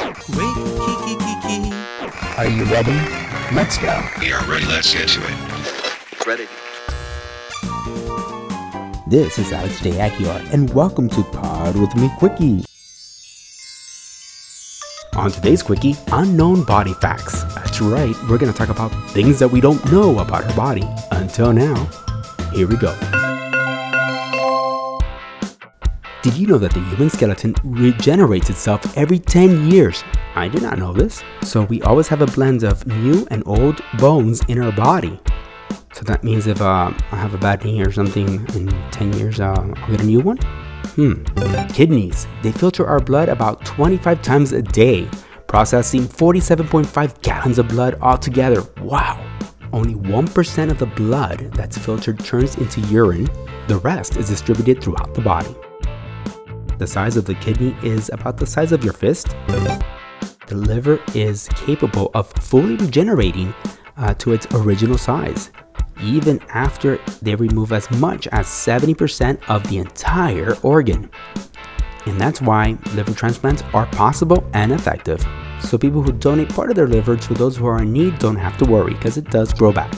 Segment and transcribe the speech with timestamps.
[0.00, 1.72] Wait, kiki kiki.
[2.38, 2.96] Are you ready?
[3.54, 4.02] Let's go.
[4.18, 4.64] We are ready.
[4.64, 6.26] Let's get to it.
[6.26, 6.48] Ready.
[9.06, 10.00] This is Alex J.
[10.00, 12.64] Aguilar, and welcome to Pod With Me Quickie.
[15.16, 17.42] On today's Quickie, unknown body facts.
[17.54, 20.88] That's right, we're going to talk about things that we don't know about our body.
[21.10, 21.74] Until now,
[22.54, 22.96] here we go.
[26.22, 30.04] Did you know that the human skeleton regenerates itself every 10 years?
[30.34, 31.22] I did not know this.
[31.42, 35.18] So we always have a blend of new and old bones in our body.
[35.94, 39.40] So that means if uh, I have a bad knee or something in 10 years,
[39.40, 40.36] uh, I'll get a new one?
[40.94, 41.24] Hmm.
[41.72, 42.26] Kidneys.
[42.42, 45.08] They filter our blood about 25 times a day,
[45.46, 48.62] processing 47.5 gallons of blood altogether.
[48.82, 49.26] Wow.
[49.72, 53.26] Only 1% of the blood that's filtered turns into urine.
[53.68, 55.56] The rest is distributed throughout the body.
[56.80, 59.36] The size of the kidney is about the size of your fist.
[60.46, 63.52] The liver is capable of fully regenerating
[63.98, 65.50] uh, to its original size,
[66.02, 71.10] even after they remove as much as 70% of the entire organ.
[72.06, 75.22] And that's why liver transplants are possible and effective.
[75.60, 78.36] So people who donate part of their liver to those who are in need don't
[78.36, 79.92] have to worry because it does grow back.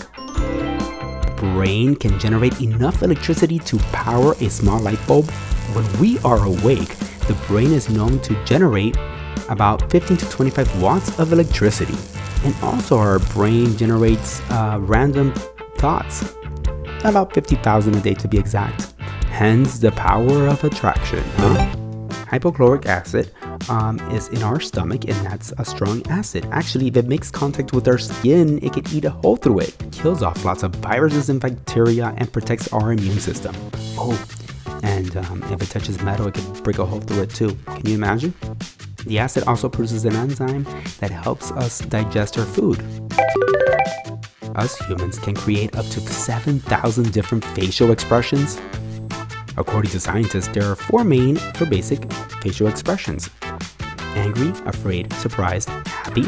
[1.37, 5.31] Brain can generate enough electricity to power a small light bulb.
[5.75, 6.97] When we are awake,
[7.27, 8.97] the brain is known to generate
[9.49, 11.97] about 15 to 25 watts of electricity.
[12.45, 15.33] And also, our brain generates uh, random
[15.77, 16.35] thoughts,
[17.05, 18.95] about 50,000 a day to be exact.
[19.27, 21.23] Hence, the power of attraction.
[21.37, 21.75] Huh?
[22.27, 23.31] Hypochloric acid
[23.69, 26.47] um, is in our stomach, and that's a strong acid.
[26.51, 29.77] Actually, if it makes contact with our skin, it can eat a hole through it.
[29.93, 33.55] Kills off lots of viruses and bacteria and protects our immune system.
[33.97, 34.19] Oh,
[34.83, 37.57] and um, if it touches metal, it can break a hole through it too.
[37.67, 38.35] Can you imagine?
[39.07, 40.65] The acid also produces an enzyme
[41.01, 42.83] that helps us digest our food.
[44.55, 48.61] Us humans can create up to 7,000 different facial expressions.
[49.57, 52.13] According to scientists, there are four main or basic
[52.43, 53.31] facial expressions
[54.15, 56.25] angry, afraid, surprised, happy,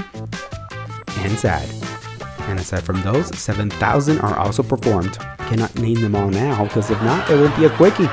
[1.19, 1.69] and sad.
[2.49, 5.19] And aside from those, 7,000 are also performed.
[5.39, 8.09] Cannot name them all now because if not, it won't be a quickie.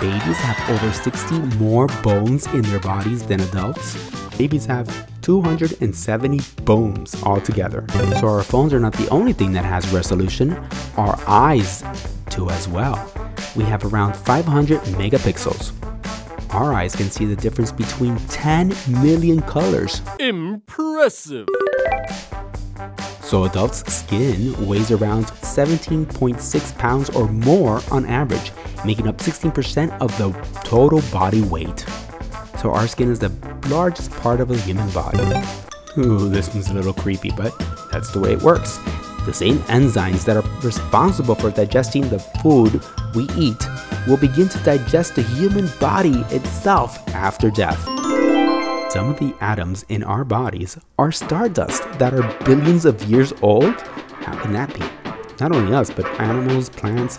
[0.00, 3.98] Babies have over 60 more bones in their bodies than adults.
[4.38, 4.88] Babies have
[5.20, 7.84] 270 bones altogether.
[8.18, 10.56] So our phones are not the only thing that has resolution,
[10.96, 11.84] our eyes
[12.30, 13.12] do as well.
[13.54, 15.74] We have around 500 megapixels.
[16.54, 20.00] Our eyes can see the difference between 10 million colors.
[20.18, 21.46] Impressive.
[23.20, 28.50] So adults' skin weighs around 17.6 pounds or more on average,
[28.84, 30.32] making up 16% of the
[30.64, 31.84] total body weight.
[32.60, 33.32] So our skin is the
[33.68, 35.18] largest part of a human body.
[35.98, 37.52] Ooh, this one's a little creepy, but
[37.90, 38.78] that's the way it works.
[39.26, 42.82] The same enzymes that are responsible for digesting the food
[43.14, 43.66] we eat
[44.06, 47.82] will begin to digest the human body itself after death.
[48.90, 53.80] Some of the atoms in our bodies are stardust that are billions of years old.
[54.22, 54.80] How can that be?
[55.40, 57.18] Not only us, but animals, plants,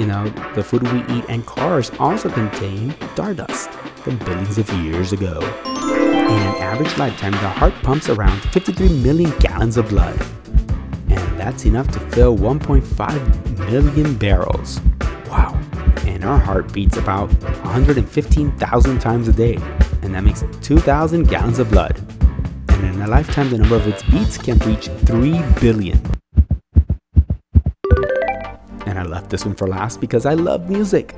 [0.00, 3.68] you know, the food we eat, and cars also contain stardust
[4.02, 5.38] from billions of years ago.
[5.66, 10.18] In an average lifetime, the heart pumps around 53 million gallons of blood.
[11.10, 14.80] And that's enough to fill 1.5 million barrels.
[15.28, 15.60] Wow.
[16.06, 19.58] And our heart beats about 115,000 times a day
[20.02, 22.00] and that makes 2,000 gallons of blood.
[22.70, 26.00] And in a lifetime, the number of its beats can reach 3 billion.
[29.20, 31.14] Left this one for last because I love music.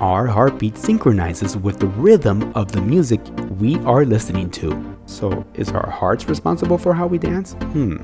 [0.00, 3.20] Our heartbeat synchronizes with the rhythm of the music
[3.60, 4.96] we are listening to.
[5.04, 7.52] So, is our hearts responsible for how we dance?
[7.52, 7.98] Hmm.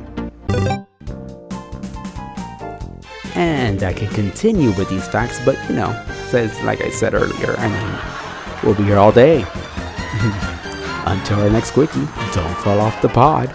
[3.34, 5.90] And I can continue with these facts, but you know,
[6.28, 9.46] says like I said earlier, I mean, we'll be here all day.
[11.06, 13.48] Until our next quickie, don't fall off the pod.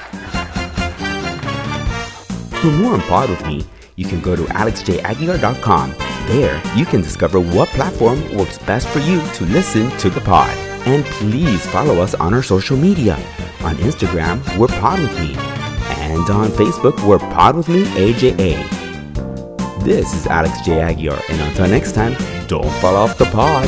[2.62, 3.64] For more on Pod with me,
[3.98, 5.96] you can go to alexjaguilar.com.
[6.28, 10.56] There, you can discover what platform works best for you to listen to the pod.
[10.88, 13.16] And please follow us on our social media.
[13.62, 15.36] On Instagram, we're Pod with Me.
[15.36, 19.84] And on Facebook, we're Pod with Me AJA.
[19.84, 20.80] This is Alex J.
[20.80, 22.14] Aguilar, and until next time,
[22.48, 23.68] don't fall off the pod.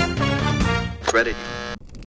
[1.13, 1.35] Ready.